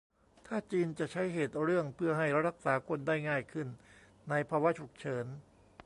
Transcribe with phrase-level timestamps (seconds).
[0.47, 3.67] ถ้าจีนจะใช้เหตุเรื่องเพื่อให้รักษาคนได้ง่ายขึ้น
[4.29, 5.25] ในภาวะฉุกเฉิน